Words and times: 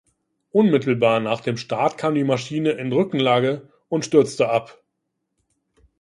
Unmittelbar 0.51 1.19
nach 1.19 1.41
dem 1.41 1.57
Start 1.57 1.99
kam 1.99 2.15
die 2.15 2.23
Maschine 2.23 2.71
in 2.71 2.91
Rückenlage 2.91 3.69
und 3.87 4.03
stürzte 4.03 4.49
ab. 4.49 4.81